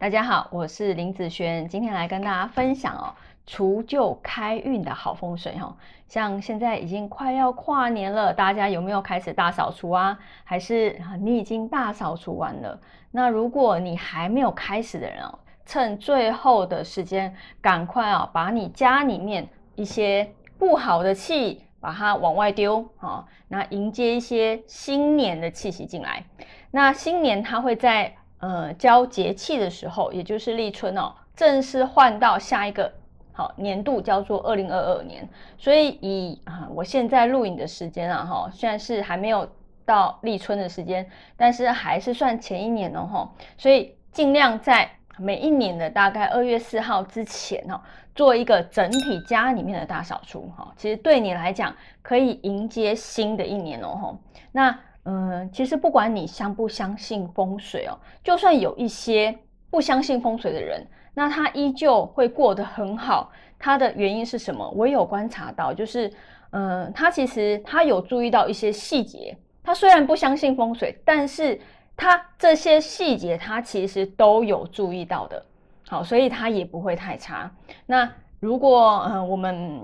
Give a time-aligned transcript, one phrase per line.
[0.00, 3.12] 大家好，我是林子轩，今天来跟大家分享哦，
[3.44, 5.76] 除旧开运的好风水哈。
[6.08, 10.18] 像现在已经快要跨年了，大家有没有开始大扫除啊？
[10.42, 12.80] 还是你已经大扫除完了？
[13.10, 26.24] 那如果你还没有开始的人哦，趁最后的时间，赶快啊，把你家里面一些不好的气，把它往外丢啊，那迎接一些新年的气息进来。
[26.70, 28.14] 那新年它会在。
[28.40, 32.90] 呃，交节气的时候，也就是立春哦，正式换到下一个
[33.32, 35.28] 好年度，叫做二零二二年。
[35.58, 39.46] 所以以啊，我现在录影的时间啊，哈，虽然是还没有
[39.84, 41.06] 到立春的时间，
[41.36, 43.30] 但是还是算前一年哦，哈。
[43.58, 47.78] 所以尽量在每一年的大概二月四号之前哦，
[48.14, 50.72] 做一个整体家里面的大扫除哈。
[50.78, 54.18] 其实对你来讲，可以迎接新的一年哦，哈。
[54.52, 54.78] 那。
[55.04, 59.36] 嗯，其实不管你相不相信风水哦，就算有一些
[59.70, 63.32] 不相信风水的人，那他依旧会过得很好。
[63.58, 64.68] 他的原因是什么？
[64.76, 66.12] 我有观察到，就是
[66.50, 69.36] 嗯，他其实他有注意到一些细节。
[69.62, 71.60] 他虽然不相信风水，但是
[71.96, 75.44] 他这些细节他其实都有注意到的。
[75.88, 77.50] 好，所以他也不会太差。
[77.86, 79.80] 那如果嗯我们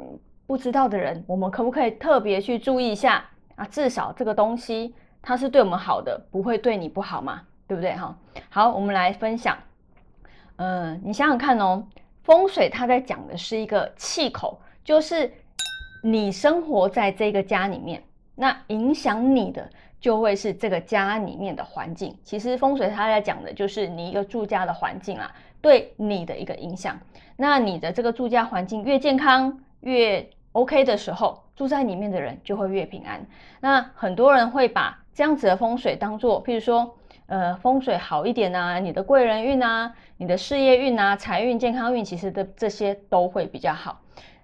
[0.46, 3.24] 不知道的人，我们可不可以特别去注意一下
[3.56, 3.64] 啊？
[3.66, 4.94] 至少这个东西。
[5.22, 7.42] 他是对我们好的，不会对你不好嘛？
[7.66, 7.94] 对不对？
[7.94, 8.16] 哈，
[8.48, 9.56] 好，我们来分享。
[10.56, 11.84] 嗯，你想想看哦，
[12.22, 15.32] 风水它在讲的是一个气口，就是
[16.02, 18.02] 你生活在这个家里面，
[18.34, 19.68] 那影响你的
[20.00, 22.16] 就会是这个家里面的环境。
[22.22, 26.96] 其实风水它在讲的就是你一个住家的环境啊，对你的一个影响。
[27.36, 33.26] 那你的这个住家环境越健康，越 OK 的时候，住在里面的人就会越平安。
[33.60, 43.98] 那很多人会把这样子的风水当做，譬如说，呃，风水好一点啊，你的贵人运啊，你的事业运啊，财运、健康运，其实的这些都会比较好。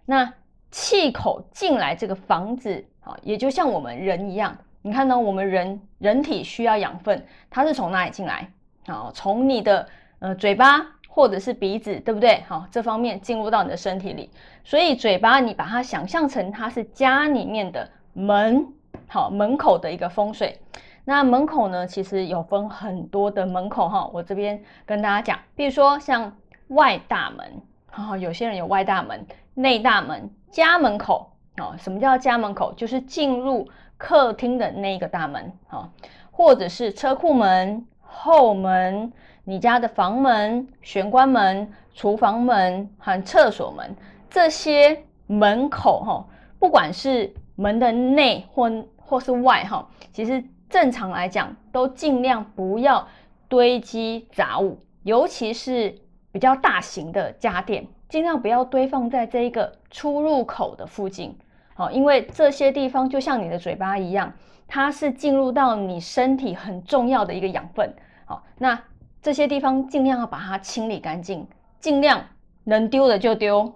[0.06, 0.32] 那
[0.70, 8.50] 气口进来这个房子啊，也就像我们人一样，你看呢，我们人人体需要养分，它是从哪里进来？
[8.86, 9.86] 啊，从你的
[10.20, 12.42] 呃嘴巴或者是鼻子，对不对？
[12.48, 14.30] 好，这方面进入到你的身体里，
[14.64, 18.72] 所以嘴巴你把它想象成它是家里面的门。
[19.12, 20.58] 好，门口的一个风水。
[21.04, 24.08] 那门口呢，其实有分很多的门口哈。
[24.10, 26.34] 我这边跟大家讲，比如说像
[26.68, 31.30] 外大门，哈，有些人有外大门、内大门、家门口。
[31.58, 32.72] 哦，什么叫家门口？
[32.72, 33.68] 就是进入
[33.98, 35.86] 客厅的那个大门，哈，
[36.30, 39.12] 或者是车库门、后门、
[39.44, 43.94] 你家的房门、玄关门、厨房门和厕所门
[44.30, 46.26] 这些门口，哈，
[46.58, 48.70] 不管是门的内或
[49.12, 53.06] 或是外哈，其实正常来讲都尽量不要
[53.46, 55.94] 堆积杂物，尤其是
[56.32, 61.36] 比较大型的家电，尽量不要堆放在这一个出入口的附近。
[61.74, 64.32] 好，因为这些地方就像你的嘴巴一样，
[64.66, 67.94] 它是进入到你身体很重要的一个养分。
[68.24, 68.82] 好，那
[69.20, 71.46] 这些地方尽量要把它清理干净，
[71.80, 72.24] 尽量
[72.64, 73.74] 能丢的就丢，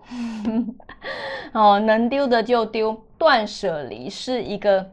[1.53, 4.93] 哦，能丢的就丢，断舍离是一个。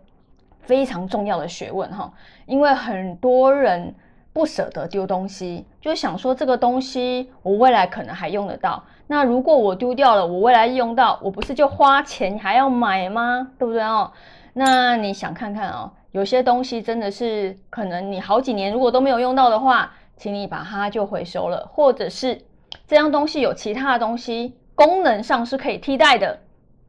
[0.63, 2.11] 非常重要的学问哈，
[2.45, 3.93] 因为很多人
[4.33, 8.83] 不舍得丢东西，就想说这个东西我未来可能还用得到。
[9.05, 13.51] 那如果我丢掉了，我未来用到，我不是就花钱还要买吗？
[13.59, 14.11] 对不对哦？
[14.53, 22.41] 那你想看看哦，有些东西真的是可能你好几年如果都没有用到的话，请你把它就回收了，或者是
[22.87, 26.39] 这样东西有其他的东西功能上是可以替代的。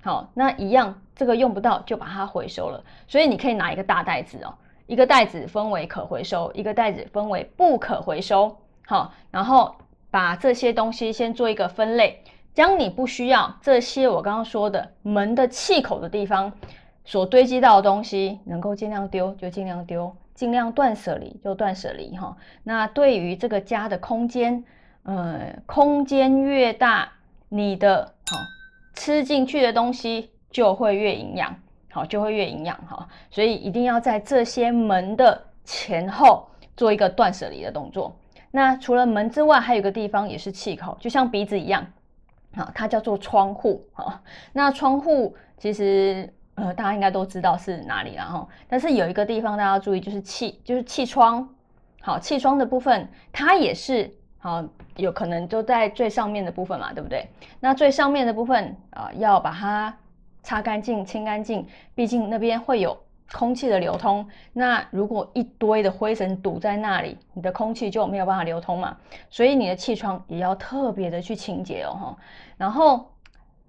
[0.03, 1.03] 好，那一样。
[1.15, 4.55] 这个用不到就把它回收了，所以你可以拿一个大袋子哦，
[4.87, 8.57] 一个袋子分为可回收，一个袋子分为不可回收。
[8.87, 9.75] 好，然后
[10.11, 12.23] 把这些东西先做一个分类，
[12.53, 16.53] 将你不需要这些我刚刚说的门的气口的地方
[17.05, 22.37] 所堆积到的东西，能够尽量丢就尽量丢，尽量断舍离就断舍离哈。
[22.63, 24.65] 那对于这个家的空间，
[25.05, 27.13] 呃，空间越大，
[27.49, 28.37] 你的好
[28.95, 30.31] 吃进去的东西。
[30.55, 31.53] 就会越营养，
[31.91, 38.15] 好，就会越营养哈，所以一定要在这些门的前后做一个断舍离的动作。
[38.53, 41.85] 那除了门之外，还有一个地方也是气口，就像鼻子一样，
[42.55, 44.23] 好，它叫做窗户哈。
[44.53, 51.49] 那窗户其实呃大家应该都知道是哪里了哈，但是有一个地方大家要注意，就是气，就是气窗，
[52.01, 54.09] 好，气窗的部分它也是
[54.39, 54.65] 好，
[54.95, 57.29] 有可能就在最上面的部分嘛，对不对？
[57.59, 59.93] 那最上面的部分啊，要把它。
[60.45, 62.97] 擦干净、清干净，毕竟那边会有
[63.33, 64.29] 空气的流通。
[64.53, 68.97] 那如果一堆的灰尘堵在那里，你的空气就没有办法流通嘛。
[69.31, 72.17] 所以你的气窗也要特别的去清洁哦，哈。
[72.59, 73.11] 然后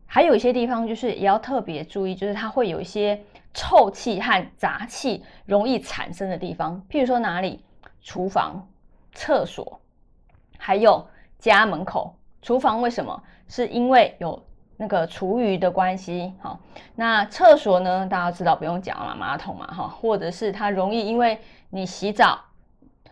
[0.06, 3.20] 还有一些地方就是也要特别注意，就是它会有一些
[3.54, 7.64] 臭气和杂气容易产生的地方，譬如说哪里，
[8.02, 8.68] 厨房、
[9.14, 9.80] 厕所，
[10.58, 11.08] 还有
[11.40, 12.14] 家门口。
[12.42, 13.24] 厨房为什么？
[13.48, 14.44] 是因为有。
[14.78, 16.60] 那个厨余的关系，哈，
[16.96, 18.06] 那厕所呢？
[18.08, 21.40] 大家知道不用讲了，马桶嘛，哈，或者是它容易因为
[21.70, 22.40] 你洗澡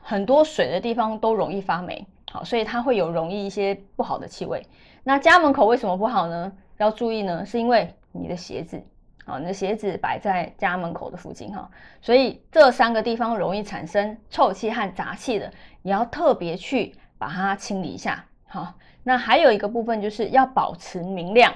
[0.02, 4.66] 很多水的地方都容易发霉，好，所以它会有容易一些不好的气味。
[5.04, 6.52] 那家门口为什么不好呢？
[6.78, 8.84] 要注意呢，是因为你的鞋子，
[9.26, 11.70] 好，你的鞋子摆在家门口的附近，哈，
[12.02, 15.52] 所以这三个地方容易产生臭气和杂气的，
[15.82, 18.76] 也要特别去把它清理一下，好。
[19.02, 21.52] 那还有一个部分就是要保持明亮，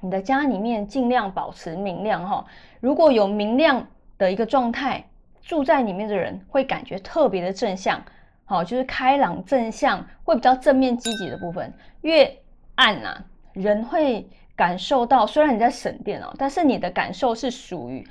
[0.00, 2.44] 你的家里面尽量保持明亮哈。
[2.80, 3.86] 如果有明亮
[4.16, 5.04] 的一个状态，
[5.42, 8.02] 住在里面的人会感觉特别的正向，
[8.46, 11.72] 好，就是开朗正向，会比较正面积极的部分。
[12.00, 12.38] 越
[12.76, 13.22] 暗啊，
[13.52, 14.26] 人会
[14.56, 18.04] 感受到，虽然你在省电哦，但是你的感受是属于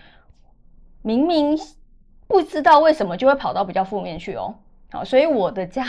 [1.02, 1.58] 明明
[2.28, 4.56] 不知道为什么就会跑到比较负面去哦。
[4.92, 5.84] 好，所以我的家。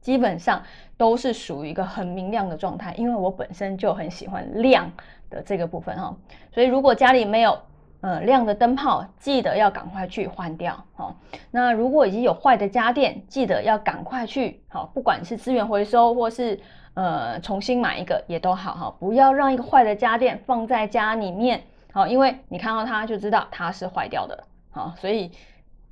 [0.00, 0.62] 基本上
[0.96, 4.90] 都是属于一个很明亮的状态，因为我本身就很喜欢亮
[5.28, 6.16] 的这个部分哈，
[6.52, 7.58] 所以如果家里没有
[8.00, 11.14] 呃亮的灯泡，记得要赶快去换掉哈。
[11.50, 16.58] 那如果已经有坏的家电，记得要赶快去好，不管是资源回收或是
[16.94, 21.62] 呃重新买一个也都好哈，不要让一个坏的家电放在家里面
[21.92, 25.30] 好，因为你看到它就知道它是坏掉的好，所以。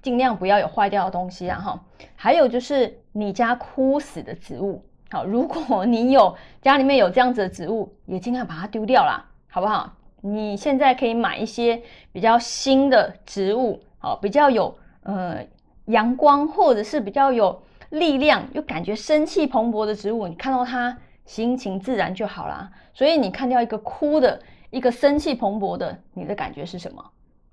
[0.02, 1.84] 尽量不要有坏掉的东西啊哈，
[2.14, 9.92] 还有就是你家枯死的植物，好，如果你有家里面有这样子的植物，也尽量把它丢掉啦，好不好？
[10.20, 11.80] 你现在可以买一些
[12.12, 15.44] 比较新的植物，好，比较有呃
[15.86, 22.70] 阳光或者是比较有力量又感觉生气蓬勃的植物，你看到它心情自然就好啦。
[22.92, 24.40] 所以你看掉一个枯的，
[24.70, 27.04] 一个生气蓬勃的，你的感觉是什么？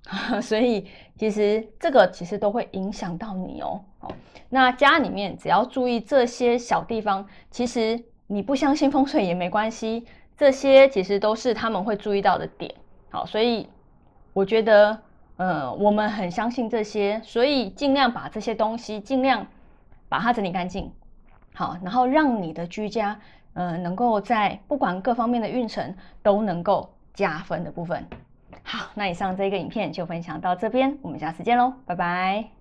[0.42, 0.88] 所以
[1.18, 3.81] 其实这个其实都会影响到你哦。
[3.98, 4.12] 好，
[4.50, 10.06] 那家里面只要注意这些小地方，其实你不相信风水也没关系，
[10.38, 12.74] 这些其实都是他们会注意到的点。
[13.10, 13.68] 好，所以
[14.34, 15.00] 我觉得，
[15.38, 19.48] 呃，我们很相信这些，所以尽量把这些东西尽量
[20.08, 20.92] 把它整理干净。
[21.56, 23.19] 好，然后让你的居家，
[23.54, 28.06] 呃，能够在不管各方面的运程都能够加分的部分。
[28.67, 32.55] 好，那以上这个影片就分享到这边，我们下次见喽，拜拜。